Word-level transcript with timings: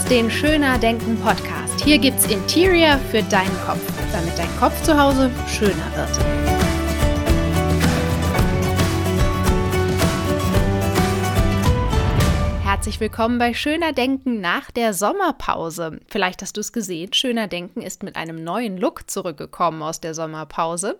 hörst 0.00 0.10
den 0.10 0.30
Schöner 0.30 0.78
Denken 0.78 1.16
Podcast. 1.18 1.84
Hier 1.84 1.98
gibt's 1.98 2.26
Interior 2.26 2.98
für 3.10 3.22
deinen 3.22 3.56
Kopf, 3.66 3.80
damit 4.12 4.38
dein 4.38 4.48
Kopf 4.58 4.80
zu 4.82 4.98
Hause 4.98 5.30
schöner 5.46 5.74
wird. 5.94 6.59
Herzlich 12.90 13.12
willkommen 13.12 13.38
bei 13.38 13.54
Schöner 13.54 13.92
Denken 13.92 14.40
nach 14.40 14.72
der 14.72 14.94
Sommerpause. 14.94 16.00
Vielleicht 16.08 16.42
hast 16.42 16.56
du 16.56 16.60
es 16.60 16.72
gesehen, 16.72 17.12
Schöner 17.12 17.46
Denken 17.46 17.82
ist 17.82 18.02
mit 18.02 18.16
einem 18.16 18.42
neuen 18.42 18.76
Look 18.76 19.08
zurückgekommen 19.08 19.80
aus 19.80 20.00
der 20.00 20.12
Sommerpause. 20.12 20.98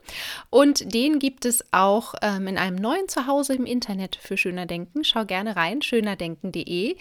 Und 0.51 0.95
den 0.95 1.19
gibt 1.19 1.45
es 1.45 1.65
auch 1.73 2.15
ähm, 2.23 2.47
in 2.47 2.59
einem 2.59 2.77
neuen 2.77 3.09
Zuhause 3.09 3.55
im 3.55 3.67
Internet 3.67 4.15
für 4.15 4.37
Schöner 4.37 4.67
Denken. 4.67 5.03
Schau 5.03 5.25
gerne 5.25 5.57
rein, 5.57 5.83
schönerdenken.de. 5.83 6.97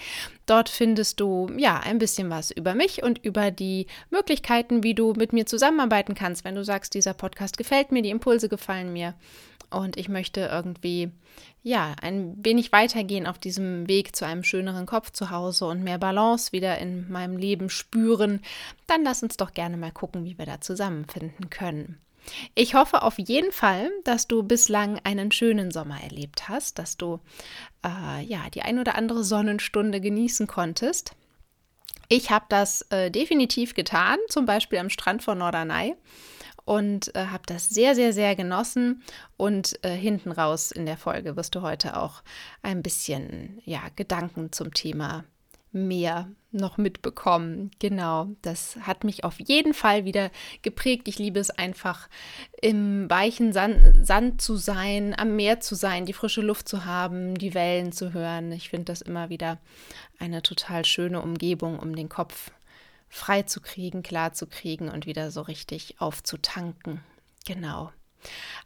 Dort 0.47 0.70
findest 0.70 1.19
du 1.19 1.52
ja 1.55 1.80
ein 1.80 1.99
bisschen 1.99 2.31
was 2.31 2.49
über 2.49 2.73
mich 2.73 3.03
und 3.03 3.23
über 3.23 3.52
die 3.52 3.85
Möglichkeiten, 4.09 4.81
wie 4.81 4.95
du 4.95 5.13
mit 5.13 5.33
mir 5.33 5.45
zusammenarbeiten 5.45 6.16
kannst, 6.16 6.45
wenn 6.45 6.55
du 6.55 6.63
sagst, 6.63 6.95
dieser 6.95 7.13
Podcast 7.13 7.59
gefällt 7.59 7.91
mir, 7.91 8.02
die 8.02 8.09
Impulse 8.09 8.49
gefallen 8.49 8.91
mir 8.91 9.13
und 9.71 9.97
ich 9.97 10.09
möchte 10.09 10.41
irgendwie 10.41 11.11
ja, 11.61 11.93
ein 12.01 12.37
wenig 12.43 12.71
weitergehen 12.71 13.27
auf 13.27 13.37
diesem 13.37 13.87
Weg 13.87 14.15
zu 14.15 14.25
einem 14.25 14.43
schöneren 14.43 14.85
Kopf 14.85 15.11
zu 15.11 15.29
Hause 15.29 15.65
und 15.65 15.83
mehr 15.83 15.97
Balance 15.97 16.51
wieder 16.51 16.77
in 16.77 17.11
meinem 17.11 17.37
Leben 17.37 17.69
spüren, 17.69 18.41
dann 18.87 19.03
lass 19.03 19.23
uns 19.23 19.37
doch 19.37 19.53
gerne 19.53 19.75
mal 19.75 19.91
gucken, 19.91 20.23
wie 20.23 20.37
wir 20.37 20.45
da 20.45 20.61
zusammenfinden 20.61 21.49
können. 21.49 21.99
Ich 22.55 22.75
hoffe 22.75 23.01
auf 23.01 23.17
jeden 23.17 23.51
Fall, 23.51 23.89
dass 24.03 24.27
du 24.27 24.43
bislang 24.43 24.99
einen 25.03 25.31
schönen 25.31 25.71
Sommer 25.71 26.01
erlebt 26.01 26.47
hast, 26.47 26.79
dass 26.79 26.95
du 26.95 27.19
äh, 27.83 28.23
ja 28.23 28.49
die 28.53 28.61
ein 28.61 28.79
oder 28.79 28.95
andere 28.95 29.23
Sonnenstunde 29.23 29.99
genießen 29.99 30.47
konntest. 30.47 31.13
Ich 32.07 32.31
habe 32.31 32.45
das 32.49 32.83
äh, 32.89 33.11
definitiv 33.11 33.73
getan, 33.73 34.17
zum 34.29 34.45
Beispiel 34.45 34.79
am 34.79 34.89
Strand 34.89 35.23
von 35.23 35.38
Norderney 35.38 35.95
und 36.70 37.16
äh, 37.16 37.25
habe 37.25 37.42
das 37.48 37.67
sehr, 37.67 37.95
sehr, 37.95 38.14
sehr 38.14 38.36
genossen. 38.36 39.02
Und 39.38 39.84
äh, 39.84 39.89
hinten 39.89 40.31
raus 40.31 40.70
in 40.70 40.86
der 40.86 40.98
Folge 40.98 41.36
wirst 41.36 41.56
du 41.56 41.64
heute 41.64 41.98
auch 41.98 42.22
ein 42.62 42.84
bisschen 42.84 43.59
ja, 43.66 43.81
Gedanken 43.95 44.52
zum 44.52 44.72
Thema 44.72 45.23
mehr 45.72 46.30
noch 46.52 46.78
mitbekommen. 46.78 47.72
Genau, 47.80 48.28
das 48.44 48.78
hat 48.81 49.03
mich 49.03 49.23
auf 49.23 49.40
jeden 49.40 49.73
Fall 49.73 50.06
wieder 50.06 50.30
geprägt. 50.62 51.08
Ich 51.08 51.17
liebe 51.17 51.40
es 51.40 51.50
einfach, 51.50 52.08
im 52.62 53.09
weichen 53.09 53.52
Sand, 53.52 54.06
Sand, 54.06 54.40
zu 54.40 54.56
sein, 54.56 55.16
am 55.17 55.36
Meer 55.36 55.62
zu 55.62 55.73
sein, 55.73 56.06
die 56.06 56.14
frische 56.14 56.42
Luft 56.42 56.70
zu 56.70 56.86
haben, 56.86 57.34
die 57.34 57.56
Wellen 57.56 57.92
zu 57.92 58.14
hören. 58.14 58.52
Ich 58.52 58.70
finde 58.70 58.86
das 58.86 59.02
immer 59.02 59.30
wieder 59.30 59.58
eine 60.20 60.44
total 60.44 60.86
schöne 60.86 61.20
Umgebung, 61.20 61.80
um 61.80 61.95
den 61.95 62.09
Kopf 62.09 62.52
frei 63.09 63.43
zu 63.43 63.59
kriegen, 63.61 64.03
klar 64.03 64.33
zu 64.33 64.47
kriegen 64.47 64.89
und 64.89 65.05
wieder 65.05 65.31
so 65.31 65.41
richtig 65.41 65.95
aufzutanken. 65.99 67.02
Genau. 67.45 67.91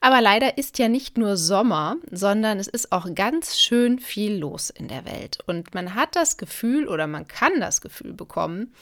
Aber 0.02 0.20
leider 0.20 0.58
ist 0.58 0.80
ja 0.80 0.90
nicht 0.90 1.18
nur 1.18 1.38
Sommer, 1.38 1.98
sondern 2.12 2.60
es 2.60 2.68
ist 2.68 2.92
auch 2.92 3.14
ganz 3.14 3.60
schön 3.60 4.00
viel 4.00 4.36
los 4.36 4.70
in 4.70 4.88
der 4.88 5.06
Welt. 5.06 5.38
Und 5.46 5.74
man 5.74 5.94
hat 5.94 6.16
das 6.16 6.38
Gefühl 6.38 6.88
oder 6.88 7.08
man 7.08 7.28
kann 7.28 7.60
das 7.60 7.80
Gefühl 7.80 8.14
bekommen, 8.14 8.74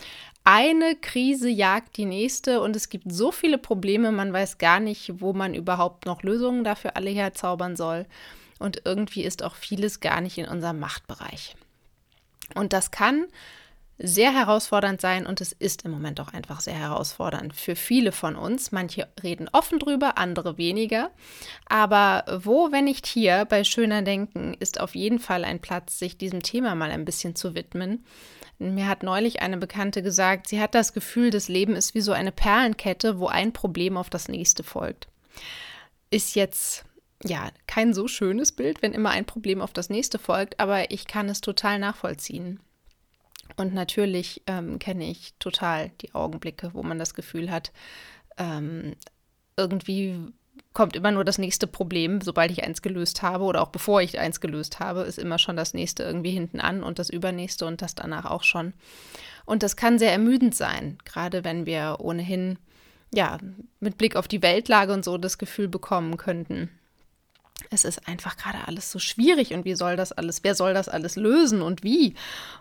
eine 0.43 0.95
Krise 0.95 1.49
jagt 1.49 1.97
die 1.97 2.05
nächste 2.05 2.61
und 2.61 2.75
es 2.75 2.89
gibt 2.89 3.11
so 3.11 3.31
viele 3.31 3.59
Probleme, 3.59 4.11
man 4.11 4.33
weiß 4.33 4.57
gar 4.57 4.79
nicht, 4.79 5.21
wo 5.21 5.33
man 5.33 5.53
überhaupt 5.53 6.07
noch 6.07 6.23
Lösungen 6.23 6.63
dafür 6.63 6.97
alle 6.97 7.11
herzaubern 7.11 7.75
soll. 7.75 8.07
Und 8.57 8.81
irgendwie 8.85 9.23
ist 9.23 9.43
auch 9.43 9.55
vieles 9.55 9.99
gar 9.99 10.21
nicht 10.21 10.37
in 10.37 10.47
unserem 10.47 10.79
Machtbereich. 10.79 11.55
Und 12.55 12.73
das 12.73 12.91
kann 12.91 13.25
sehr 14.03 14.33
herausfordernd 14.33 14.99
sein 14.99 15.25
und 15.25 15.41
es 15.41 15.51
ist 15.51 15.85
im 15.85 15.91
Moment 15.91 16.19
auch 16.19 16.33
einfach 16.33 16.59
sehr 16.59 16.73
herausfordernd 16.73 17.53
für 17.55 17.75
viele 17.75 18.11
von 18.11 18.35
uns. 18.35 18.71
Manche 18.71 19.07
reden 19.21 19.49
offen 19.51 19.79
drüber, 19.79 20.17
andere 20.17 20.57
weniger. 20.57 21.11
Aber 21.67 22.25
wo, 22.43 22.71
wenn 22.71 22.85
nicht 22.85 23.05
hier, 23.05 23.45
bei 23.45 23.63
Schöner 23.63 24.01
Denken, 24.01 24.55
ist 24.59 24.79
auf 24.79 24.95
jeden 24.95 25.19
Fall 25.19 25.43
ein 25.43 25.59
Platz, 25.59 25.99
sich 25.99 26.17
diesem 26.17 26.41
Thema 26.41 26.73
mal 26.75 26.91
ein 26.91 27.05
bisschen 27.05 27.35
zu 27.35 27.53
widmen. 27.53 28.05
Mir 28.57 28.87
hat 28.87 29.03
neulich 29.03 29.41
eine 29.41 29.57
Bekannte 29.57 30.03
gesagt, 30.03 30.47
sie 30.47 30.61
hat 30.61 30.75
das 30.75 30.93
Gefühl, 30.93 31.29
das 31.29 31.47
Leben 31.47 31.75
ist 31.75 31.95
wie 31.95 32.01
so 32.01 32.11
eine 32.11 32.31
Perlenkette, 32.31 33.19
wo 33.19 33.27
ein 33.27 33.53
Problem 33.53 33.97
auf 33.97 34.09
das 34.09 34.27
nächste 34.27 34.63
folgt. 34.63 35.07
Ist 36.09 36.35
jetzt 36.35 36.85
ja 37.23 37.49
kein 37.67 37.93
so 37.93 38.07
schönes 38.07 38.51
Bild, 38.51 38.81
wenn 38.81 38.93
immer 38.93 39.11
ein 39.11 39.25
Problem 39.25 39.61
auf 39.61 39.73
das 39.73 39.89
nächste 39.89 40.19
folgt, 40.19 40.59
aber 40.59 40.91
ich 40.91 41.07
kann 41.07 41.29
es 41.29 41.41
total 41.41 41.79
nachvollziehen. 41.79 42.59
Und 43.55 43.73
natürlich 43.73 44.41
ähm, 44.47 44.79
kenne 44.79 45.09
ich 45.09 45.33
total 45.39 45.91
die 46.01 46.13
Augenblicke, 46.13 46.71
wo 46.73 46.83
man 46.83 46.99
das 46.99 47.13
Gefühl 47.13 47.51
hat, 47.51 47.71
ähm, 48.37 48.95
irgendwie 49.57 50.17
kommt 50.73 50.95
immer 50.95 51.11
nur 51.11 51.25
das 51.25 51.37
nächste 51.37 51.67
Problem, 51.67 52.21
sobald 52.21 52.51
ich 52.51 52.63
eins 52.63 52.81
gelöst 52.81 53.21
habe 53.21 53.43
oder 53.43 53.61
auch 53.61 53.69
bevor 53.69 54.01
ich 54.01 54.19
eins 54.19 54.39
gelöst 54.39 54.79
habe, 54.79 55.01
ist 55.01 55.19
immer 55.19 55.37
schon 55.37 55.57
das 55.57 55.73
nächste 55.73 56.03
irgendwie 56.03 56.31
hinten 56.31 56.59
an 56.61 56.81
und 56.83 56.97
das 56.99 57.09
übernächste 57.09 57.65
und 57.65 57.81
das 57.81 57.95
danach 57.95 58.25
auch 58.25 58.43
schon. 58.43 58.73
Und 59.45 59.63
das 59.63 59.75
kann 59.75 59.99
sehr 59.99 60.11
ermüdend 60.11 60.55
sein, 60.55 60.97
gerade 61.03 61.43
wenn 61.43 61.65
wir 61.65 61.97
ohnehin 61.99 62.57
ja 63.13 63.37
mit 63.79 63.97
Blick 63.97 64.15
auf 64.15 64.27
die 64.27 64.41
Weltlage 64.41 64.93
und 64.93 65.03
so 65.03 65.17
das 65.17 65.37
Gefühl 65.37 65.67
bekommen 65.67 66.15
könnten, 66.15 66.69
es 67.69 67.85
ist 67.85 68.07
einfach 68.07 68.37
gerade 68.37 68.67
alles 68.67 68.91
so 68.91 68.99
schwierig 68.99 69.53
und 69.53 69.65
wie 69.65 69.75
soll 69.75 69.95
das 69.95 70.11
alles, 70.11 70.43
wer 70.43 70.55
soll 70.55 70.73
das 70.73 70.89
alles 70.89 71.15
lösen 71.15 71.61
und 71.61 71.83
wie? 71.83 72.15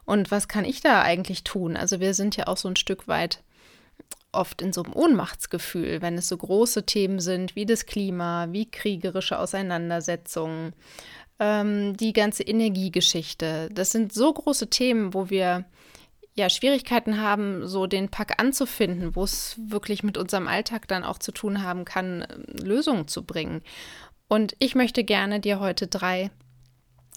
Und 0.05 0.31
was 0.31 0.49
kann 0.49 0.65
ich 0.65 0.81
da 0.81 1.03
eigentlich 1.03 1.44
tun? 1.44 1.77
Also 1.77 2.00
wir 2.00 2.15
sind 2.15 2.37
ja 2.37 2.47
auch 2.47 2.56
so 2.56 2.69
ein 2.69 2.77
Stück 2.77 3.09
weit 3.09 3.43
oft 4.33 4.62
in 4.62 4.72
so 4.72 4.83
einem 4.83 4.93
Ohnmachtsgefühl, 4.94 6.03
wenn 6.03 6.16
es 6.16 6.28
so 6.28 6.37
große 6.37 6.87
Themen 6.87 7.21
sind 7.21 7.56
wie 7.56 7.66
das 7.66 7.87
Klima, 7.87 8.49
wie 8.50 8.71
kriegerische 8.71 9.38
Auseinandersetzungen, 9.38 10.72
ähm, 11.38 11.97
die 11.97 12.12
ganze 12.12 12.43
Energiegeschichte. 12.44 13.69
Das 13.72 13.91
sind 13.91 14.12
so 14.12 14.32
große 14.32 14.69
Themen, 14.69 15.15
wo 15.15 15.31
wir 15.31 15.65
ja 16.34 16.49
Schwierigkeiten 16.49 17.21
haben, 17.21 17.67
so 17.67 17.87
den 17.87 18.09
Pack 18.09 18.41
anzufinden, 18.41 19.17
wo 19.17 19.25
es 19.25 19.56
wirklich 19.59 20.03
mit 20.03 20.17
unserem 20.17 20.47
Alltag 20.47 20.87
dann 20.87 21.03
auch 21.03 21.19
zu 21.19 21.32
tun 21.32 21.62
haben 21.62 21.84
kann, 21.84 22.27
Lösungen 22.47 23.09
zu 23.09 23.25
bringen. 23.25 23.62
Und 24.30 24.54
ich 24.60 24.76
möchte 24.76 25.02
gerne 25.02 25.41
dir 25.41 25.58
heute 25.58 25.88
drei 25.88 26.30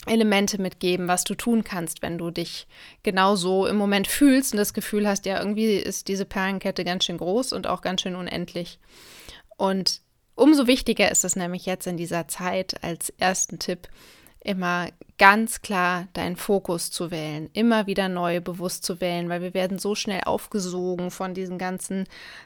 Elemente 0.07 0.59
mitgeben, 0.59 1.07
was 1.07 1.23
du 1.23 1.35
tun 1.35 1.63
kannst, 1.63 2.01
wenn 2.01 2.17
du 2.17 2.31
dich 2.31 2.65
genauso 3.03 3.67
im 3.67 3.75
Moment 3.75 4.07
fühlst 4.07 4.51
und 4.51 4.57
das 4.57 4.73
Gefühl 4.73 5.07
hast, 5.07 5.27
ja, 5.27 5.37
irgendwie 5.37 5.75
ist 5.75 6.07
diese 6.07 6.25
Perlenkette 6.25 6.83
ganz 6.83 7.05
schön 7.05 7.19
groß 7.19 7.53
und 7.53 7.67
auch 7.67 7.81
ganz 7.81 8.01
schön 8.01 8.15
unendlich. 8.15 8.79
Und 9.57 10.01
umso 10.33 10.65
wichtiger 10.65 11.11
ist 11.11 11.23
es 11.23 11.35
nämlich 11.35 11.67
jetzt 11.67 11.85
in 11.85 11.97
dieser 11.97 12.27
Zeit 12.27 12.83
als 12.83 13.11
ersten 13.19 13.59
Tipp, 13.59 13.87
immer 14.43 14.89
ganz 15.17 15.61
klar 15.61 16.07
deinen 16.13 16.35
Fokus 16.35 16.91
zu 16.91 17.11
wählen, 17.11 17.49
immer 17.53 17.87
wieder 17.87 18.09
neu 18.09 18.41
bewusst 18.41 18.83
zu 18.83 18.99
wählen, 18.99 19.29
weil 19.29 19.41
wir 19.41 19.53
werden 19.53 19.79
so 19.79 19.95
schnell 19.95 20.21
aufgesogen 20.25 21.11
von 21.11 21.33
diesen 21.33 21.57
ganzen 21.57 22.05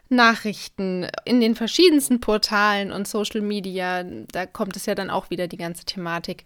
Nachrichten 0.09 1.07
in 1.25 1.41
den 1.41 1.56
verschiedensten 1.56 2.19
Portalen 2.19 2.91
und 2.91 3.07
Social 3.07 3.41
Media. 3.41 4.03
Da 4.03 4.46
kommt 4.46 4.75
es 4.75 4.86
ja 4.86 4.96
dann 4.96 5.09
auch 5.09 5.30
wieder 5.30 5.47
die 5.47 5.57
ganze 5.57 5.86
Thematik. 5.86 6.46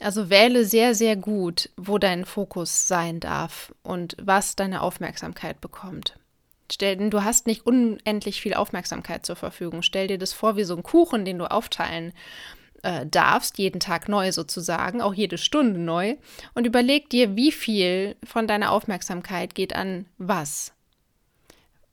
Also 0.00 0.28
wähle 0.28 0.64
sehr, 0.64 0.94
sehr 0.94 1.16
gut, 1.16 1.70
wo 1.76 1.98
dein 1.98 2.24
Fokus 2.24 2.88
sein 2.88 3.20
darf 3.20 3.74
und 3.82 4.16
was 4.20 4.56
deine 4.56 4.82
Aufmerksamkeit 4.82 5.60
bekommt. 5.60 6.18
Stell, 6.70 7.10
du 7.10 7.24
hast 7.24 7.46
nicht 7.46 7.66
unendlich 7.66 8.40
viel 8.40 8.54
Aufmerksamkeit 8.54 9.24
zur 9.26 9.36
Verfügung. 9.36 9.82
Stell 9.82 10.08
dir 10.08 10.18
das 10.18 10.32
vor 10.32 10.56
wie 10.56 10.64
so 10.64 10.76
ein 10.76 10.82
Kuchen, 10.82 11.24
den 11.24 11.38
du 11.38 11.50
aufteilen 11.50 12.12
äh, 12.84 13.06
darfst, 13.06 13.58
jeden 13.58 13.80
Tag 13.80 14.08
neu 14.08 14.30
sozusagen, 14.30 15.00
auch 15.00 15.14
jede 15.14 15.38
Stunde 15.38 15.80
neu, 15.80 16.16
und 16.54 16.66
überleg 16.66 17.08
dir, 17.10 17.34
wie 17.34 17.50
viel 17.50 18.16
von 18.22 18.46
deiner 18.46 18.70
Aufmerksamkeit 18.70 19.54
geht 19.54 19.74
an 19.74 20.06
was. 20.18 20.72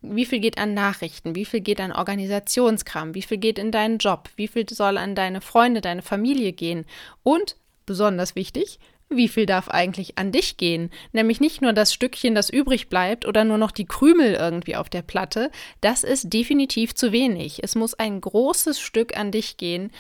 Wie 0.02 0.26
viel 0.26 0.40
geht 0.40 0.58
an 0.58 0.74
Nachrichten? 0.74 1.36
Wie 1.36 1.46
viel 1.46 1.62
geht 1.62 1.80
an 1.80 1.92
Organisationskram? 1.92 3.14
Wie 3.14 3.22
viel 3.22 3.38
geht 3.38 3.60
in 3.60 3.72
deinen 3.72 4.00
Job? 4.00 4.30
Wie 4.36 4.48
viel 4.48 4.68
soll 4.70 4.98
an 4.98 5.16
deine 5.16 5.42
Freunde, 5.42 5.80
deine 5.80 6.02
Familie 6.02 6.54
gehen? 6.54 6.86
Und, 7.24 7.56
besonders 7.86 8.36
wichtig, 8.36 8.80
wie 9.10 9.28
viel 9.28 9.46
darf 9.46 9.70
eigentlich 9.70 10.18
an 10.18 10.32
dich 10.32 10.58
gehen? 10.58 10.90
Nämlich 11.12 11.40
nicht 11.40 11.62
nur 11.62 11.74
das 11.74 11.94
Stückchen, 11.94 12.34
das 12.34 12.50
übrig 12.50 12.90
bleibt 12.90 13.28
oder 13.28 13.44
nur 13.44 13.58
noch 13.58 13.72
die 13.72 13.86
Krümel 13.86 14.34
irgendwie 14.34 14.76
auf 14.76 14.90
der 14.90 15.02
Platte. 15.02 15.52
Das 15.82 16.04
ist 16.04 16.34
definitiv 16.34 16.96
zu 16.96 17.12
wenig. 17.12 17.62
Es 17.62 17.76
muss 17.76 17.94
ein 17.94 18.22
großes 18.22 18.80
Stück 18.80 19.18
an 19.18 19.32
dich 19.32 19.58
gehen, 19.58 19.92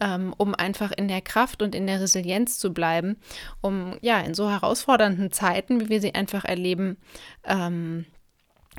ähm, 0.00 0.34
um 0.36 0.54
einfach 0.54 0.92
in 0.92 1.08
der 1.08 1.20
Kraft 1.20 1.62
und 1.62 1.74
in 1.74 1.86
der 1.86 2.00
Resilienz 2.00 2.58
zu 2.58 2.72
bleiben, 2.72 3.16
um 3.60 3.96
ja 4.00 4.20
in 4.20 4.34
so 4.34 4.50
herausfordernden 4.50 5.32
Zeiten, 5.32 5.80
wie 5.80 5.88
wir 5.88 6.00
sie 6.00 6.14
einfach 6.14 6.44
erleben, 6.44 6.96
ähm, 7.44 8.06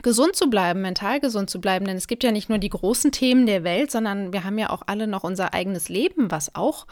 gesund 0.04 0.36
zu 0.36 0.50
bleiben, 0.50 0.82
mental 0.82 1.20
gesund 1.20 1.50
zu 1.50 1.60
bleiben. 1.60 1.86
Denn 1.86 1.98
es 1.98 2.08
gibt 2.08 2.24
ja 2.24 2.32
nicht 2.32 2.50
nur 2.50 2.60
die 2.60 2.70
großen 2.70 3.12
Themen 3.12 3.46
der 3.46 3.64
Welt, 3.64 3.92
sondern 3.92 4.32
wir 4.34 4.44
haben 4.44 4.58
ja 4.58 4.70
auch 4.70 4.84
alle 4.86 5.08
noch 5.08 5.24
unser 5.24 5.54
eigenes 5.54 5.90
Leben, 5.90 6.30
was 6.32 6.56
auch 6.56 6.86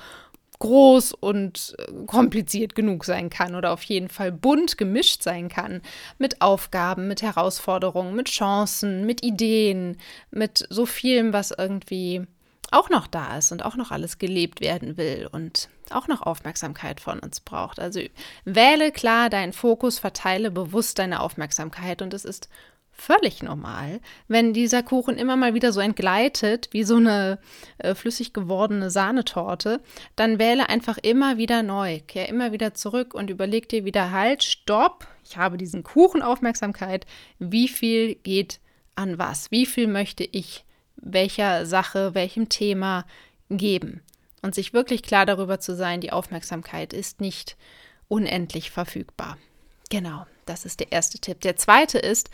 groß 0.60 1.14
und 1.14 1.76
äh, 1.78 2.06
kompliziert 2.06 2.76
genug 2.76 3.06
sein 3.06 3.30
kann 3.30 3.56
oder 3.56 3.74
auf 3.74 3.84
jeden 3.84 4.10
Fall 4.10 4.32
bunt 4.32 4.78
gemischt 4.78 5.22
sein 5.22 5.50
kann 5.50 5.82
mit 6.18 6.42
Aufgaben, 6.42 7.08
mit 7.08 7.22
Herausforderungen, 7.22 8.16
mit 8.16 8.30
Chancen, 8.30 9.06
mit 9.06 9.24
Ideen, 9.24 9.98
mit 10.32 10.66
so 10.70 10.86
vielem, 10.86 11.34
was 11.34 11.52
irgendwie 11.52 12.26
auch 12.72 12.90
noch 12.90 13.08
da 13.08 13.38
ist 13.38 13.52
und 13.52 13.64
auch 13.64 13.76
noch 13.76 13.92
alles 13.92 14.18
gelebt 14.18 14.62
werden 14.62 14.98
will 14.98 15.28
und 15.32 15.70
auch 15.92 16.08
noch 16.08 16.22
Aufmerksamkeit 16.22 17.00
von 17.00 17.20
uns 17.20 17.40
braucht. 17.40 17.80
Also 17.80 18.00
wähle 18.44 18.92
klar 18.92 19.30
deinen 19.30 19.54
Fokus, 19.54 20.00
verteile 20.00 20.52
bewusst 20.52 21.00
deine 21.00 21.20
Aufmerksamkeit 21.20 22.02
und 22.02 22.14
es 22.14 22.26
ist 22.26 22.50
völlig 22.96 23.44
normal, 23.44 24.00
wenn 24.28 24.54
dieser 24.54 24.82
Kuchen 24.82 25.18
immer 25.18 25.36
mal 25.36 25.54
wieder 25.54 25.74
so 25.74 25.82
entgleitet, 25.82 26.70
wie 26.72 26.84
so 26.84 26.96
eine 26.96 27.40
äh, 27.78 27.94
flüssig 27.94 28.34
gewordene 28.34 28.90
Sahnetorte, 28.90 29.82
dann 30.16 30.40
wähle 30.40 30.70
einfach 30.70 30.98
immer 30.98 31.38
wieder 31.38 31.62
neu, 31.62 32.00
kehr 32.08 32.30
immer 32.30 32.52
wieder 32.52 32.74
zurück 32.74 33.14
und 33.14 33.30
überleg 33.30 33.68
dir 33.68 33.84
wieder, 33.84 34.12
halt, 34.12 34.44
stopp, 34.44 35.08
ich 35.26 35.38
habe 35.38 35.58
diesen 35.58 35.84
Kuchen 35.84 36.22
Aufmerksamkeit, 36.22 37.06
wie 37.38 37.68
viel 37.68 38.16
geht 38.16 38.60
an 38.96 39.20
was, 39.20 39.52
wie 39.52 39.66
viel 39.66 39.88
möchte 39.88 40.24
ich 40.24 40.65
welcher 40.98 41.66
Sache, 41.66 42.14
welchem 42.14 42.50
Thema 42.50 43.06
geben 43.50 44.02
und 44.42 44.56
sich 44.56 44.74
wirklich 44.74 45.04
klar 45.04 45.26
darüber 45.26 45.60
zu 45.60 45.76
sein, 45.76 46.02
die 46.02 46.12
Aufmerksamkeit 46.12 46.94
ist 46.94 47.22
nicht 47.22 47.58
unendlich 48.08 48.72
verfügbar. 48.72 49.38
Genau, 49.90 50.26
das 50.46 50.66
ist 50.66 50.80
der 50.80 50.92
erste 50.92 51.20
Tipp. 51.20 51.42
Der 51.42 51.56
zweite 51.56 51.98
ist, 51.98 52.30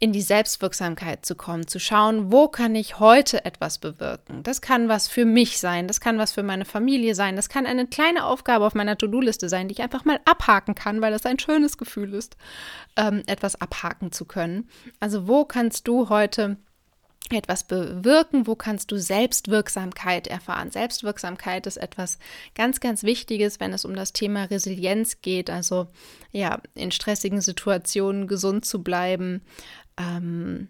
in 0.00 0.12
die 0.12 0.22
Selbstwirksamkeit 0.22 1.24
zu 1.24 1.34
kommen, 1.34 1.66
zu 1.66 1.78
schauen, 1.78 2.30
wo 2.30 2.48
kann 2.48 2.74
ich 2.74 2.98
heute 2.98 3.44
etwas 3.44 3.78
bewirken. 3.78 4.42
Das 4.42 4.60
kann 4.60 4.88
was 4.88 5.08
für 5.08 5.24
mich 5.24 5.58
sein, 5.58 5.86
das 5.88 6.00
kann 6.00 6.18
was 6.18 6.32
für 6.32 6.42
meine 6.42 6.64
Familie 6.64 7.14
sein, 7.14 7.36
das 7.36 7.48
kann 7.48 7.64
eine 7.64 7.86
kleine 7.86 8.26
Aufgabe 8.26 8.66
auf 8.66 8.74
meiner 8.74 8.98
To-Do-Liste 8.98 9.48
sein, 9.48 9.68
die 9.68 9.72
ich 9.72 9.82
einfach 9.82 10.04
mal 10.04 10.20
abhaken 10.24 10.74
kann, 10.74 11.00
weil 11.00 11.12
das 11.12 11.24
ein 11.24 11.38
schönes 11.38 11.78
Gefühl 11.78 12.12
ist, 12.12 12.36
ähm, 12.96 13.22
etwas 13.26 13.58
abhaken 13.60 14.12
zu 14.12 14.24
können. 14.24 14.68
Also 15.00 15.28
wo 15.28 15.44
kannst 15.44 15.86
du 15.88 16.08
heute 16.08 16.58
etwas 17.30 17.64
bewirken, 17.64 18.46
wo 18.46 18.54
kannst 18.54 18.92
du 18.92 18.98
Selbstwirksamkeit 18.98 20.26
erfahren. 20.26 20.70
Selbstwirksamkeit 20.70 21.66
ist 21.66 21.78
etwas 21.78 22.18
ganz, 22.54 22.80
ganz 22.80 23.02
Wichtiges, 23.02 23.60
wenn 23.60 23.72
es 23.72 23.84
um 23.84 23.96
das 23.96 24.12
Thema 24.12 24.44
Resilienz 24.44 25.22
geht, 25.22 25.48
also 25.48 25.88
ja, 26.32 26.60
in 26.74 26.90
stressigen 26.90 27.40
Situationen 27.40 28.26
gesund 28.26 28.66
zu 28.66 28.82
bleiben, 28.82 29.42
ähm, 29.96 30.68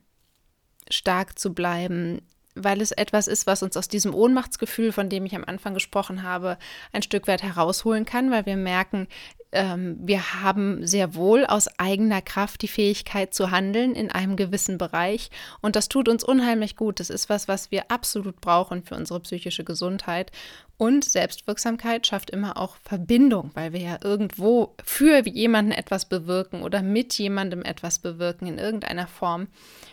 stark 0.88 1.38
zu 1.38 1.54
bleiben, 1.54 2.22
weil 2.54 2.80
es 2.80 2.92
etwas 2.92 3.26
ist, 3.26 3.48
was 3.48 3.64
uns 3.64 3.76
aus 3.76 3.88
diesem 3.88 4.14
Ohnmachtsgefühl, 4.14 4.92
von 4.92 5.08
dem 5.08 5.26
ich 5.26 5.34
am 5.34 5.44
Anfang 5.44 5.74
gesprochen 5.74 6.22
habe, 6.22 6.56
ein 6.92 7.02
Stück 7.02 7.26
weit 7.26 7.42
herausholen 7.42 8.04
kann, 8.04 8.30
weil 8.30 8.46
wir 8.46 8.56
merken, 8.56 9.08
ähm, 9.54 9.96
wir 10.00 10.42
haben 10.42 10.86
sehr 10.86 11.14
wohl 11.14 11.46
aus 11.46 11.68
eigener 11.78 12.20
Kraft 12.20 12.62
die 12.62 12.68
Fähigkeit 12.68 13.32
zu 13.32 13.50
handeln 13.50 13.94
in 13.94 14.10
einem 14.10 14.36
gewissen 14.36 14.76
Bereich. 14.76 15.30
Und 15.62 15.76
das 15.76 15.88
tut 15.88 16.08
uns 16.08 16.24
unheimlich 16.24 16.76
gut. 16.76 17.00
Das 17.00 17.08
ist 17.08 17.28
was, 17.28 17.48
was 17.48 17.70
wir 17.70 17.90
absolut 17.90 18.40
brauchen 18.40 18.82
für 18.82 18.96
unsere 18.96 19.20
psychische 19.20 19.64
Gesundheit. 19.64 20.32
Und 20.76 21.04
Selbstwirksamkeit 21.04 22.04
schafft 22.04 22.30
immer 22.30 22.56
auch 22.56 22.76
Verbindung, 22.82 23.52
weil 23.54 23.72
wir 23.72 23.80
ja 23.80 23.98
irgendwo 24.02 24.74
für 24.84 25.24
jemanden 25.26 25.70
etwas 25.70 26.04
bewirken 26.04 26.62
oder 26.62 26.82
mit 26.82 27.14
jemandem 27.14 27.62
etwas 27.62 28.00
bewirken 28.00 28.48
in 28.48 28.58
irgendeiner 28.58 29.06
Form. 29.06 29.46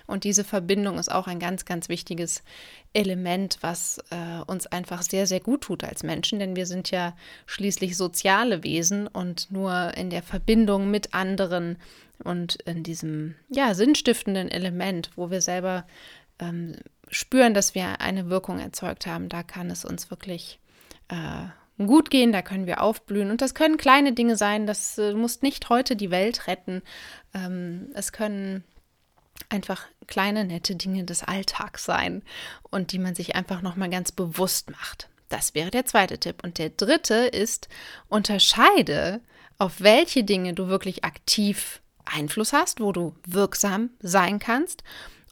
Und 0.07 0.23
diese 0.23 0.43
Verbindung 0.43 0.97
ist 0.97 1.11
auch 1.11 1.27
ein 1.27 1.39
ganz, 1.39 1.65
ganz 1.65 1.87
wichtiges 1.87 2.41
Element, 2.93 3.59
was 3.61 3.99
äh, 4.09 4.41
uns 4.47 4.65
einfach 4.65 5.03
sehr, 5.03 5.27
sehr 5.27 5.39
gut 5.39 5.61
tut 5.61 5.83
als 5.83 6.01
Menschen, 6.01 6.39
denn 6.39 6.55
wir 6.55 6.65
sind 6.65 6.89
ja 6.89 7.15
schließlich 7.45 7.95
soziale 7.95 8.63
Wesen 8.63 9.05
und 9.05 9.51
nur 9.51 9.95
in 9.95 10.09
der 10.09 10.23
Verbindung 10.23 10.89
mit 10.89 11.13
anderen 11.13 11.77
und 12.23 12.55
in 12.63 12.83
diesem 12.83 13.35
ja, 13.49 13.75
sinnstiftenden 13.75 14.49
Element, 14.49 15.11
wo 15.15 15.29
wir 15.29 15.41
selber 15.41 15.85
ähm, 16.39 16.75
spüren, 17.09 17.53
dass 17.53 17.75
wir 17.75 18.01
eine 18.01 18.29
Wirkung 18.29 18.59
erzeugt 18.59 19.05
haben, 19.05 19.29
da 19.29 19.43
kann 19.43 19.69
es 19.69 19.85
uns 19.85 20.09
wirklich 20.09 20.59
äh, 21.11 21.85
gut 21.85 22.09
gehen, 22.09 22.31
da 22.31 22.41
können 22.41 22.65
wir 22.65 22.81
aufblühen. 22.81 23.31
Und 23.31 23.41
das 23.41 23.53
können 23.53 23.77
kleine 23.77 24.13
Dinge 24.13 24.35
sein, 24.35 24.65
das 24.65 24.97
äh, 24.97 25.13
muss 25.13 25.41
nicht 25.41 25.69
heute 25.69 25.95
die 25.95 26.11
Welt 26.11 26.47
retten. 26.47 26.81
Ähm, 27.33 27.89
es 27.93 28.11
können 28.11 28.63
einfach 29.49 29.87
kleine, 30.07 30.45
nette 30.45 30.75
Dinge 30.75 31.03
des 31.03 31.23
Alltags 31.23 31.85
sein 31.85 32.23
und 32.69 32.91
die 32.91 32.99
man 32.99 33.15
sich 33.15 33.35
einfach 33.35 33.61
nochmal 33.61 33.89
ganz 33.89 34.11
bewusst 34.11 34.71
macht. 34.71 35.09
Das 35.29 35.55
wäre 35.55 35.71
der 35.71 35.85
zweite 35.85 36.17
Tipp. 36.17 36.43
Und 36.43 36.57
der 36.57 36.69
dritte 36.69 37.15
ist, 37.15 37.69
unterscheide, 38.09 39.21
auf 39.57 39.81
welche 39.81 40.23
Dinge 40.23 40.53
du 40.53 40.67
wirklich 40.67 41.03
aktiv 41.03 41.81
Einfluss 42.05 42.51
hast, 42.51 42.81
wo 42.81 42.91
du 42.91 43.15
wirksam 43.25 43.91
sein 44.01 44.39
kannst 44.39 44.83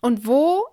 und 0.01 0.25
wo 0.25 0.65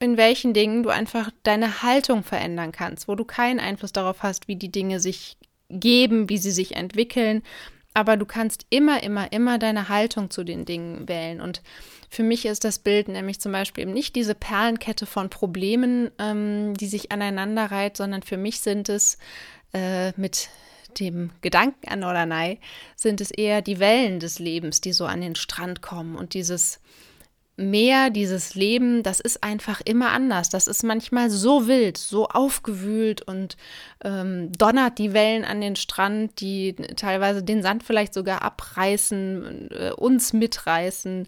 in 0.00 0.16
welchen 0.16 0.54
Dingen 0.54 0.82
du 0.82 0.90
einfach 0.90 1.30
deine 1.42 1.82
Haltung 1.82 2.22
verändern 2.22 2.72
kannst, 2.72 3.08
wo 3.08 3.14
du 3.14 3.24
keinen 3.24 3.58
Einfluss 3.58 3.92
darauf 3.92 4.22
hast, 4.22 4.48
wie 4.48 4.56
die 4.56 4.70
Dinge 4.70 5.00
sich 5.00 5.36
geben, 5.70 6.28
wie 6.28 6.38
sie 6.38 6.52
sich 6.52 6.76
entwickeln. 6.76 7.42
Aber 7.94 8.16
du 8.16 8.26
kannst 8.26 8.66
immer, 8.70 9.02
immer, 9.02 9.32
immer 9.32 9.58
deine 9.58 9.88
Haltung 9.88 10.30
zu 10.30 10.44
den 10.44 10.64
Dingen 10.64 11.08
wählen. 11.08 11.40
Und 11.40 11.62
für 12.08 12.22
mich 12.22 12.46
ist 12.46 12.64
das 12.64 12.78
Bild 12.78 13.08
nämlich 13.08 13.40
zum 13.40 13.50
Beispiel 13.50 13.82
eben 13.82 13.92
nicht 13.92 14.14
diese 14.14 14.36
Perlenkette 14.36 15.04
von 15.04 15.30
Problemen, 15.30 16.10
ähm, 16.18 16.74
die 16.74 16.86
sich 16.86 17.10
aneinander 17.10 17.66
reiht, 17.66 17.96
sondern 17.96 18.22
für 18.22 18.36
mich 18.36 18.60
sind 18.60 18.88
es 18.88 19.18
äh, 19.72 20.12
mit 20.12 20.48
dem 21.00 21.30
Gedanken 21.40 21.88
an 21.88 22.00
Norderney, 22.00 22.60
sind 22.94 23.20
es 23.20 23.30
eher 23.30 23.62
die 23.62 23.80
Wellen 23.80 24.20
des 24.20 24.38
Lebens, 24.38 24.80
die 24.80 24.92
so 24.92 25.04
an 25.04 25.20
den 25.20 25.34
Strand 25.34 25.82
kommen 25.82 26.16
und 26.16 26.34
dieses 26.34 26.80
Meer, 27.58 28.10
dieses 28.10 28.54
Leben, 28.54 29.02
das 29.02 29.18
ist 29.18 29.42
einfach 29.42 29.80
immer 29.84 30.12
anders. 30.12 30.48
Das 30.48 30.68
ist 30.68 30.84
manchmal 30.84 31.28
so 31.28 31.66
wild, 31.66 31.98
so 31.98 32.28
aufgewühlt 32.28 33.22
und 33.22 33.56
ähm, 34.04 34.52
donnert 34.52 34.98
die 34.98 35.12
Wellen 35.12 35.44
an 35.44 35.60
den 35.60 35.74
Strand, 35.74 36.40
die 36.40 36.76
teilweise 36.94 37.42
den 37.42 37.62
Sand 37.62 37.82
vielleicht 37.82 38.14
sogar 38.14 38.42
abreißen, 38.42 39.70
äh, 39.72 39.90
uns 39.90 40.32
mitreißen, 40.32 41.26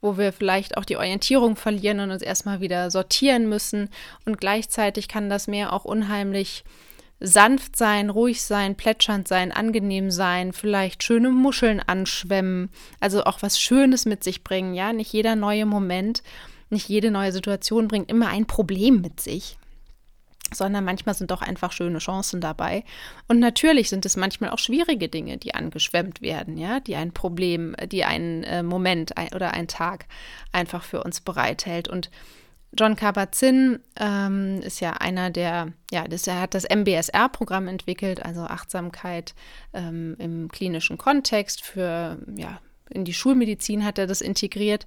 wo 0.00 0.16
wir 0.16 0.32
vielleicht 0.32 0.76
auch 0.76 0.84
die 0.84 0.96
Orientierung 0.96 1.56
verlieren 1.56 1.98
und 1.98 2.12
uns 2.12 2.22
erstmal 2.22 2.60
wieder 2.60 2.92
sortieren 2.92 3.48
müssen. 3.48 3.90
Und 4.24 4.40
gleichzeitig 4.40 5.08
kann 5.08 5.28
das 5.28 5.48
Meer 5.48 5.72
auch 5.72 5.84
unheimlich 5.84 6.62
sanft 7.20 7.76
sein, 7.76 8.10
ruhig 8.10 8.42
sein, 8.42 8.76
plätschernd 8.76 9.28
sein, 9.28 9.52
angenehm 9.52 10.10
sein, 10.10 10.52
vielleicht 10.52 11.02
schöne 11.02 11.30
Muscheln 11.30 11.80
anschwemmen, 11.80 12.70
also 13.00 13.24
auch 13.24 13.42
was 13.42 13.60
Schönes 13.60 14.04
mit 14.04 14.24
sich 14.24 14.44
bringen, 14.44 14.74
ja, 14.74 14.92
nicht 14.92 15.12
jeder 15.12 15.36
neue 15.36 15.66
Moment, 15.66 16.22
nicht 16.70 16.88
jede 16.88 17.10
neue 17.10 17.32
Situation 17.32 17.88
bringt 17.88 18.10
immer 18.10 18.28
ein 18.28 18.46
Problem 18.46 19.00
mit 19.00 19.20
sich, 19.20 19.56
sondern 20.52 20.84
manchmal 20.84 21.14
sind 21.14 21.30
doch 21.30 21.42
einfach 21.42 21.72
schöne 21.72 21.98
Chancen 21.98 22.40
dabei. 22.40 22.84
Und 23.28 23.38
natürlich 23.38 23.88
sind 23.88 24.04
es 24.06 24.16
manchmal 24.16 24.50
auch 24.50 24.58
schwierige 24.58 25.08
Dinge, 25.08 25.38
die 25.38 25.54
angeschwemmt 25.54 26.20
werden, 26.20 26.58
ja, 26.58 26.80
die 26.80 26.96
ein 26.96 27.12
Problem, 27.12 27.74
die 27.90 28.04
einen 28.04 28.44
äh, 28.44 28.62
Moment 28.62 29.12
oder 29.34 29.54
einen 29.54 29.68
Tag 29.68 30.06
einfach 30.52 30.82
für 30.82 31.02
uns 31.02 31.20
bereithält. 31.20 31.88
Und 31.88 32.10
John 32.76 32.96
Kabat-Zinn 32.96 33.80
ähm, 34.00 34.60
ist 34.62 34.80
ja 34.80 34.94
einer 34.94 35.30
der, 35.30 35.72
ja, 35.90 36.08
das, 36.08 36.26
er 36.26 36.40
hat 36.40 36.54
das 36.54 36.64
MBSR-Programm 36.64 37.68
entwickelt, 37.68 38.24
also 38.24 38.42
Achtsamkeit 38.42 39.34
ähm, 39.72 40.16
im 40.18 40.48
klinischen 40.48 40.98
Kontext 40.98 41.62
für, 41.62 42.18
ja, 42.36 42.60
in 42.90 43.04
die 43.04 43.14
Schulmedizin 43.14 43.84
hat 43.84 43.98
er 43.98 44.06
das 44.06 44.20
integriert. 44.20 44.86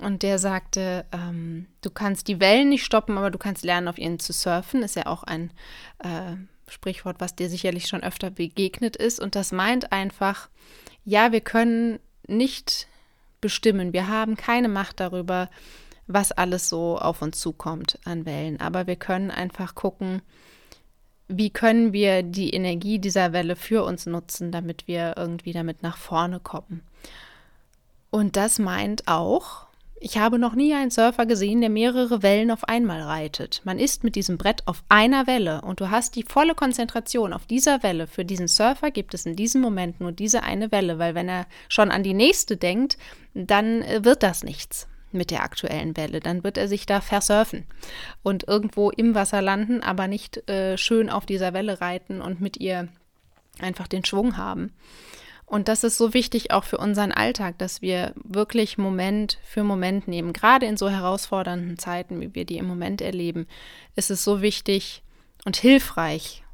Und 0.00 0.22
der 0.22 0.38
sagte, 0.38 1.06
ähm, 1.12 1.66
du 1.82 1.90
kannst 1.90 2.28
die 2.28 2.40
Wellen 2.40 2.68
nicht 2.68 2.84
stoppen, 2.84 3.18
aber 3.18 3.30
du 3.30 3.38
kannst 3.38 3.64
lernen, 3.64 3.88
auf 3.88 3.98
ihnen 3.98 4.18
zu 4.20 4.32
surfen. 4.32 4.82
Ist 4.82 4.96
ja 4.96 5.06
auch 5.06 5.24
ein 5.24 5.50
äh, 5.98 6.36
Sprichwort, 6.68 7.16
was 7.18 7.34
dir 7.34 7.48
sicherlich 7.48 7.86
schon 7.86 8.02
öfter 8.02 8.30
begegnet 8.30 8.96
ist. 8.96 9.18
Und 9.18 9.34
das 9.34 9.50
meint 9.50 9.90
einfach, 9.90 10.48
ja, 11.04 11.32
wir 11.32 11.40
können 11.40 11.98
nicht 12.28 12.86
bestimmen. 13.40 13.92
Wir 13.92 14.06
haben 14.06 14.36
keine 14.36 14.68
Macht 14.68 15.00
darüber, 15.00 15.48
was 16.08 16.32
alles 16.32 16.68
so 16.68 16.98
auf 16.98 17.22
uns 17.22 17.38
zukommt 17.38 17.98
an 18.04 18.26
Wellen. 18.26 18.60
Aber 18.60 18.86
wir 18.86 18.96
können 18.96 19.30
einfach 19.30 19.74
gucken, 19.74 20.22
wie 21.28 21.50
können 21.50 21.92
wir 21.92 22.22
die 22.22 22.50
Energie 22.50 22.98
dieser 22.98 23.32
Welle 23.32 23.54
für 23.54 23.84
uns 23.84 24.06
nutzen, 24.06 24.50
damit 24.50 24.88
wir 24.88 25.14
irgendwie 25.16 25.52
damit 25.52 25.82
nach 25.82 25.98
vorne 25.98 26.40
kommen. 26.40 26.82
Und 28.10 28.36
das 28.36 28.58
meint 28.58 29.06
auch, 29.06 29.68
ich 30.00 30.16
habe 30.16 30.38
noch 30.38 30.54
nie 30.54 30.74
einen 30.74 30.90
Surfer 30.90 31.26
gesehen, 31.26 31.60
der 31.60 31.70
mehrere 31.70 32.22
Wellen 32.22 32.50
auf 32.50 32.64
einmal 32.64 33.02
reitet. 33.02 33.60
Man 33.64 33.78
ist 33.78 34.04
mit 34.04 34.14
diesem 34.14 34.38
Brett 34.38 34.62
auf 34.66 34.84
einer 34.88 35.26
Welle 35.26 35.60
und 35.62 35.80
du 35.80 35.90
hast 35.90 36.14
die 36.14 36.22
volle 36.22 36.54
Konzentration 36.54 37.32
auf 37.32 37.46
dieser 37.46 37.82
Welle. 37.82 38.06
Für 38.06 38.24
diesen 38.24 38.48
Surfer 38.48 38.90
gibt 38.90 39.12
es 39.14 39.26
in 39.26 39.34
diesem 39.34 39.60
Moment 39.60 40.00
nur 40.00 40.12
diese 40.12 40.44
eine 40.44 40.70
Welle, 40.70 40.98
weil 40.98 41.14
wenn 41.14 41.28
er 41.28 41.46
schon 41.68 41.90
an 41.90 42.04
die 42.04 42.14
nächste 42.14 42.56
denkt, 42.56 42.96
dann 43.34 43.82
äh, 43.82 44.04
wird 44.04 44.22
das 44.22 44.44
nichts. 44.44 44.86
Mit 45.12 45.30
der 45.30 45.42
aktuellen 45.42 45.96
Welle. 45.96 46.20
Dann 46.20 46.44
wird 46.44 46.58
er 46.58 46.68
sich 46.68 46.86
da 46.86 47.00
versurfen 47.00 47.66
und 48.22 48.46
irgendwo 48.46 48.90
im 48.90 49.14
Wasser 49.14 49.42
landen, 49.42 49.82
aber 49.82 50.08
nicht 50.08 50.48
äh, 50.48 50.76
schön 50.76 51.10
auf 51.10 51.26
dieser 51.26 51.52
Welle 51.52 51.80
reiten 51.80 52.20
und 52.20 52.40
mit 52.40 52.56
ihr 52.58 52.88
einfach 53.60 53.88
den 53.88 54.04
Schwung 54.04 54.36
haben. 54.36 54.72
Und 55.48 55.68
das 55.68 55.82
ist 55.82 55.96
so 55.96 56.12
wichtig 56.12 56.50
auch 56.50 56.64
für 56.64 56.76
unseren 56.76 57.10
Alltag, 57.10 57.56
dass 57.56 57.80
wir 57.80 58.12
wirklich 58.22 58.76
Moment 58.76 59.38
für 59.42 59.64
Moment 59.64 60.06
nehmen. 60.06 60.34
Gerade 60.34 60.66
in 60.66 60.76
so 60.76 60.90
herausfordernden 60.90 61.78
Zeiten, 61.78 62.20
wie 62.20 62.34
wir 62.34 62.44
die 62.44 62.58
im 62.58 62.66
Moment 62.66 63.00
erleben, 63.00 63.46
ist 63.96 64.10
es 64.10 64.22
so 64.22 64.42
wichtig 64.42 65.02
und 65.46 65.56
hilfreich, 65.56 66.44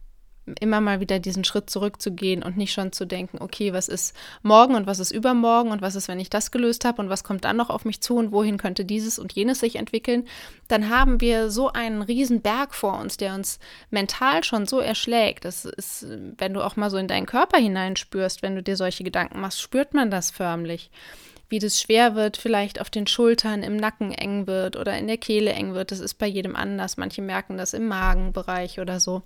immer 0.60 0.80
mal 0.80 1.00
wieder 1.00 1.18
diesen 1.18 1.44
Schritt 1.44 1.70
zurückzugehen 1.70 2.42
und 2.42 2.56
nicht 2.56 2.72
schon 2.72 2.92
zu 2.92 3.06
denken, 3.06 3.38
okay, 3.40 3.72
was 3.72 3.88
ist 3.88 4.14
morgen 4.42 4.74
und 4.74 4.86
was 4.86 4.98
ist 4.98 5.10
übermorgen 5.10 5.70
und 5.70 5.82
was 5.82 5.94
ist, 5.94 6.08
wenn 6.08 6.20
ich 6.20 6.30
das 6.30 6.50
gelöst 6.50 6.84
habe 6.84 7.00
und 7.00 7.08
was 7.08 7.24
kommt 7.24 7.44
dann 7.44 7.56
noch 7.56 7.70
auf 7.70 7.84
mich 7.84 8.00
zu 8.00 8.16
und 8.16 8.32
wohin 8.32 8.58
könnte 8.58 8.84
dieses 8.84 9.18
und 9.18 9.32
jenes 9.32 9.60
sich 9.60 9.76
entwickeln, 9.76 10.26
dann 10.68 10.90
haben 10.90 11.20
wir 11.20 11.50
so 11.50 11.72
einen 11.72 12.02
riesen 12.02 12.42
Berg 12.42 12.74
vor 12.74 12.98
uns, 13.00 13.16
der 13.16 13.34
uns 13.34 13.58
mental 13.90 14.44
schon 14.44 14.66
so 14.66 14.80
erschlägt. 14.80 15.44
Das 15.44 15.64
ist, 15.64 16.06
wenn 16.38 16.52
du 16.52 16.62
auch 16.62 16.76
mal 16.76 16.90
so 16.90 16.96
in 16.96 17.08
deinen 17.08 17.26
Körper 17.26 17.58
hineinspürst, 17.58 18.42
wenn 18.42 18.54
du 18.54 18.62
dir 18.62 18.76
solche 18.76 19.04
Gedanken 19.04 19.40
machst, 19.40 19.60
spürt 19.60 19.94
man 19.94 20.10
das 20.10 20.30
förmlich 20.30 20.90
wie 21.48 21.58
das 21.58 21.80
schwer 21.80 22.14
wird, 22.14 22.36
vielleicht 22.36 22.80
auf 22.80 22.90
den 22.90 23.06
Schultern, 23.06 23.62
im 23.62 23.76
Nacken 23.76 24.12
eng 24.12 24.46
wird 24.46 24.76
oder 24.76 24.98
in 24.98 25.06
der 25.06 25.18
Kehle 25.18 25.52
eng 25.52 25.74
wird. 25.74 25.92
Das 25.92 26.00
ist 26.00 26.14
bei 26.14 26.26
jedem 26.26 26.56
anders. 26.56 26.96
Manche 26.96 27.22
merken 27.22 27.56
das 27.56 27.74
im 27.74 27.86
Magenbereich 27.86 28.80
oder 28.80 28.98
so. 28.98 29.22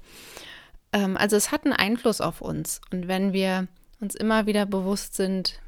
Ähm, 0.92 1.16
also 1.16 1.36
es 1.36 1.52
hat 1.52 1.64
einen 1.64 1.74
Einfluss 1.74 2.20
auf 2.20 2.40
uns. 2.40 2.80
Und 2.92 3.08
wenn 3.08 3.32
wir 3.32 3.68
uns 4.00 4.14
immer 4.14 4.46
wieder 4.46 4.66
bewusst 4.66 5.14
sind, 5.14 5.60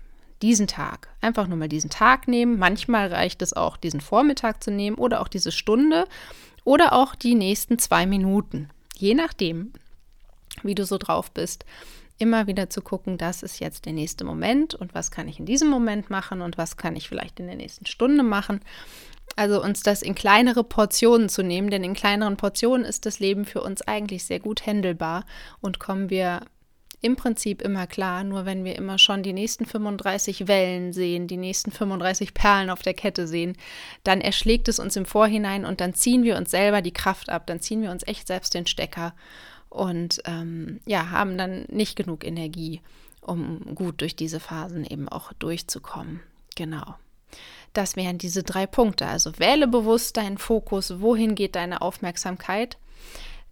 diesen 0.43 0.67
Tag, 0.67 1.09
einfach 1.21 1.47
nur 1.47 1.59
mal 1.59 1.69
diesen 1.69 1.91
Tag 1.91 2.27
nehmen, 2.27 2.59
manchmal 2.59 3.09
reicht 3.09 3.43
es 3.43 3.53
auch, 3.53 3.77
diesen 3.77 4.01
Vormittag 4.01 4.63
zu 4.63 4.71
nehmen 4.71 4.97
oder 4.97 5.21
auch 5.21 5.29
diese 5.29 5.53
Stunde 5.53 6.07
oder 6.65 6.93
auch 6.93 7.15
die 7.15 7.35
nächsten 7.35 7.79
zwei 7.79 8.07
Minuten, 8.07 8.71
je 8.97 9.15
nachdem, 9.15 9.73
wie 10.63 10.75
du 10.75 10.85
so 10.85 10.97
drauf 10.97 11.31
bist 11.31 11.65
immer 12.21 12.47
wieder 12.47 12.69
zu 12.69 12.83
gucken, 12.83 13.17
das 13.17 13.43
ist 13.43 13.61
jetzt 13.61 13.87
der 13.87 13.95
nächste 13.95 14.25
Moment 14.25 14.75
und 14.75 14.95
was 14.95 15.11
kann 15.11 15.27
ich 15.27 15.39
in 15.39 15.47
diesem 15.47 15.69
Moment 15.69 16.11
machen 16.11 16.43
und 16.43 16.59
was 16.59 16.77
kann 16.77 16.95
ich 16.95 17.09
vielleicht 17.09 17.41
in 17.41 17.47
der 17.47 17.57
nächsten 17.57 17.87
Stunde 17.87 18.23
machen 18.23 18.61
also 19.37 19.63
uns 19.63 19.83
das 19.83 20.03
in 20.03 20.15
kleinere 20.15 20.65
Portionen 20.65 21.29
zu 21.29 21.43
nehmen, 21.43 21.71
denn 21.71 21.85
in 21.85 21.95
kleineren 21.95 22.37
Portionen 22.37 22.85
ist 22.85 23.07
das 23.07 23.21
Leben 23.21 23.45
für 23.45 23.63
uns 23.63 23.83
eigentlich 23.83 24.25
sehr 24.25 24.41
gut 24.41 24.67
händelbar 24.67 25.25
und 25.61 25.79
kommen 25.79 26.11
wir 26.11 26.43
im 27.03 27.17
Prinzip 27.17 27.63
immer 27.63 27.87
klar, 27.87 28.25
nur 28.25 28.45
wenn 28.45 28.65
wir 28.65 28.77
immer 28.77 28.99
schon 28.99 29.23
die 29.23 29.33
nächsten 29.33 29.65
35 29.65 30.49
Wellen 30.49 30.93
sehen, 30.93 31.27
die 31.27 31.39
nächsten 31.39 31.71
35 31.71 32.35
Perlen 32.35 32.69
auf 32.69 32.83
der 32.83 32.95
Kette 32.95 33.27
sehen, 33.27 33.57
dann 34.05 34.21
erschlägt 34.21 34.69
es 34.69 34.79
uns 34.79 34.97
im 34.97 35.07
Vorhinein 35.07 35.65
und 35.65 35.81
dann 35.81 35.95
ziehen 35.95 36.25
wir 36.25 36.37
uns 36.37 36.51
selber 36.51 36.83
die 36.83 36.93
Kraft 36.93 37.31
ab, 37.31 37.47
dann 37.47 37.61
ziehen 37.61 37.83
wir 37.83 37.91
uns 37.91 38.07
echt 38.07 38.27
selbst 38.27 38.53
den 38.53 38.67
Stecker 38.67 39.15
und 39.71 40.21
ähm, 40.27 40.81
ja, 40.85 41.11
haben 41.11 41.39
dann 41.39 41.65
nicht 41.69 41.97
genug 41.97 42.25
Energie, 42.25 42.83
um 43.23 43.75
gut 43.75 44.03
durch 44.03 44.15
diese 44.15 44.41
Phasen 44.41 44.85
eben 44.85 45.09
auch 45.09 45.33
durchzukommen. 45.35 46.21
Genau. 46.55 46.97
Das 47.73 47.97
wären 47.97 48.19
diese 48.19 48.43
drei 48.43 48.67
Punkte. 48.67 49.07
Also 49.07 49.39
wähle 49.39 49.69
bewusst 49.69 50.17
deinen 50.17 50.39
Fokus, 50.39 51.01
wohin 51.01 51.35
geht 51.35 51.57
deine 51.57 51.83
Aufmerksamkeit. 51.83 52.79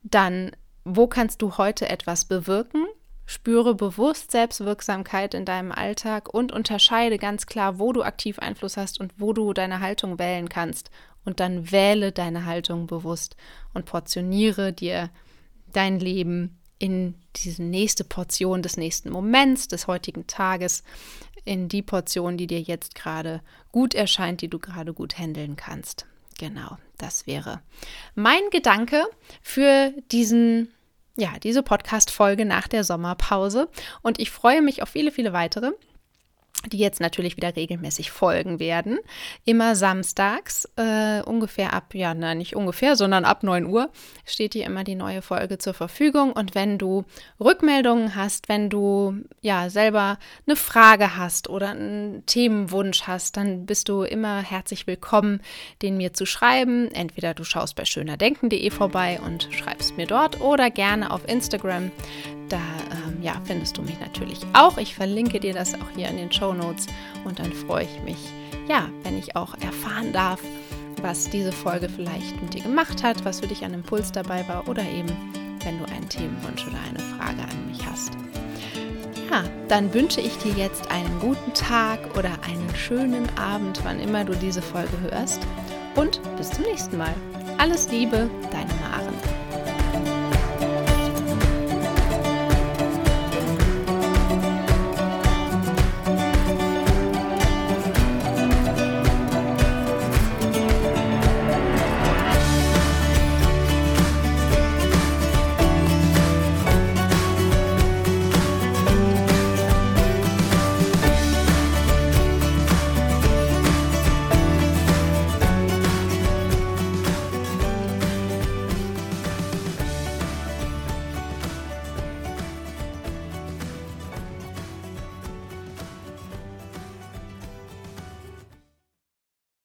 Dann, 0.03 0.53
wo 0.85 1.07
kannst 1.07 1.43
du 1.43 1.57
heute 1.59 1.89
etwas 1.89 2.25
bewirken? 2.25 2.87
Spüre 3.27 3.75
bewusst 3.75 4.31
Selbstwirksamkeit 4.31 5.35
in 5.35 5.45
deinem 5.45 5.71
Alltag 5.71 6.33
und 6.33 6.51
unterscheide 6.51 7.19
ganz 7.19 7.45
klar, 7.45 7.79
wo 7.79 7.93
du 7.93 8.03
aktiv 8.03 8.39
Einfluss 8.39 8.79
hast 8.79 8.99
und 9.01 9.13
wo 9.19 9.35
du 9.35 9.53
deine 9.53 9.81
Haltung 9.81 10.19
wählen 10.19 10.49
kannst. 10.49 10.91
Und 11.27 11.39
dann 11.39 11.71
wähle 11.71 12.11
deine 12.11 12.47
Haltung 12.47 12.87
bewusst 12.87 13.37
und 13.75 13.85
portioniere 13.85 14.73
dir 14.73 15.11
dein 15.73 16.01
Leben 16.01 16.59
in 16.79 17.17
diese 17.37 17.63
nächste 17.63 18.05
Portion 18.05 18.63
des 18.63 18.77
nächsten 18.77 19.11
Moments, 19.11 19.69
des 19.69 19.87
heutigen 19.89 20.27
Tages, 20.27 20.83
in 21.49 21.69
die 21.69 21.83
Portion, 21.83 22.37
die 22.37 22.47
dir 22.47 22.61
jetzt 22.61 22.95
gerade 22.95 23.41
gut 23.73 23.95
erscheint, 23.95 24.43
die 24.43 24.49
du 24.49 24.59
gerade 24.59 24.93
gut 24.93 25.19
handeln 25.19 25.57
kannst. 25.57 26.07
Genau, 26.39 26.77
das 26.99 27.27
wäre 27.27 27.61
mein 28.15 28.43
Gedanke 28.51 29.03
für 29.43 29.93
diesen 30.13 30.69
ja, 31.17 31.37
diese 31.43 31.65
Podcast 31.65 32.13
Folge 32.13 32.45
nach 32.45 32.69
der 32.69 32.85
Sommerpause 32.85 33.69
und 34.03 34.21
ich 34.21 34.31
freue 34.31 34.63
mich 34.63 34.83
auf 34.83 34.91
viele 34.91 35.11
viele 35.11 35.33
weitere 35.33 35.73
die 36.67 36.79
jetzt 36.79 37.01
natürlich 37.01 37.37
wieder 37.37 37.55
regelmäßig 37.55 38.11
folgen 38.11 38.59
werden. 38.59 38.99
Immer 39.45 39.77
samstags, 39.77 40.69
äh, 40.77 41.23
ungefähr 41.23 41.73
ab, 41.73 41.95
ja, 41.95 42.15
nein, 42.15 42.39
nicht 42.39 42.57
ungefähr, 42.57 42.97
sondern 42.97 43.25
ab 43.25 43.43
9 43.43 43.67
Uhr 43.67 43.91
steht 44.25 44.55
hier 44.55 44.67
immer 44.67 44.85
die 44.85 44.95
neue 44.95 45.23
Folge 45.23 45.59
zur 45.59 45.75
Verfügung. 45.75 46.33
Und 46.33 46.55
wenn 46.55 46.79
du 46.79 47.05
Rückmeldungen 47.41 48.15
hast, 48.15 48.49
wenn 48.49 48.71
du 48.71 49.25
ja 49.41 49.71
selber 49.71 50.19
eine 50.47 50.57
Frage 50.57 51.17
hast 51.17 51.49
oder 51.49 51.71
einen 51.71 52.25
Themenwunsch 52.27 53.03
hast, 53.03 53.37
dann 53.37 53.67
bist 53.67 53.89
du 53.89 54.03
immer 54.03 54.43
herzlich 54.43 54.87
willkommen, 54.87 55.41
den 55.83 55.97
mir 55.97 56.13
zu 56.13 56.27
schreiben. 56.27 56.91
Entweder 56.93 57.35
du 57.35 57.45
schaust 57.45 57.77
bei 57.77 57.85
schönerdenken.de 57.85 58.71
vorbei 58.71 59.21
und 59.25 59.49
schreibst 59.53 59.97
mir 59.97 60.07
dort 60.07 60.41
oder 60.41 60.71
gerne 60.71 61.11
auf 61.11 61.27
Instagram. 61.29 61.91
Da 62.49 62.57
ähm, 62.91 63.23
ja, 63.23 63.41
findest 63.45 63.77
du 63.77 63.83
mich 63.83 64.01
natürlich 64.01 64.41
auch. 64.55 64.79
Ich 64.79 64.95
verlinke 64.95 65.41
dir 65.41 65.53
das 65.53 65.75
auch 65.75 65.91
hier 65.95 66.09
in 66.09 66.17
den 66.17 66.33
Show 66.33 66.55
Notes 66.55 66.87
und 67.25 67.39
dann 67.39 67.53
freue 67.53 67.85
ich 67.85 68.03
mich, 68.03 68.33
ja, 68.69 68.89
wenn 69.03 69.19
ich 69.19 69.37
auch 69.37 69.55
erfahren 69.61 70.13
darf, 70.13 70.41
was 71.03 71.29
diese 71.29 71.53
Folge 71.53 71.89
vielleicht 71.89 72.41
mit 72.41 72.55
dir 72.55 72.63
gemacht 72.63 73.03
hat, 73.03 73.25
was 73.25 73.41
für 73.41 73.47
dich 73.47 73.65
ein 73.65 73.75
Impuls 73.75 74.13
dabei 74.13 74.47
war 74.49 74.67
oder 74.69 74.83
eben, 74.83 75.09
wenn 75.65 75.79
du 75.79 75.85
einen 75.87 76.09
Themenwunsch 76.09 76.67
oder 76.67 76.79
eine 76.89 76.99
Frage 76.99 77.43
an 77.43 77.71
mich 77.71 77.85
hast. 77.87 78.13
Ja, 79.31 79.45
dann 79.69 79.93
wünsche 79.93 80.21
ich 80.23 80.37
dir 80.39 80.53
jetzt 80.53 80.91
einen 80.91 81.21
guten 81.21 81.53
Tag 81.53 82.17
oder 82.17 82.31
einen 82.47 82.75
schönen 82.75 83.29
Abend, 83.37 83.81
wann 83.85 84.01
immer 84.01 84.25
du 84.25 84.35
diese 84.35 84.63
Folge 84.63 84.99
hörst. 85.03 85.47
Und 85.95 86.21
bis 86.37 86.51
zum 86.51 86.65
nächsten 86.65 86.97
Mal. 86.97 87.15
Alles 87.59 87.91
Liebe, 87.91 88.31
deine 88.51 88.73
Maren. 88.81 89.18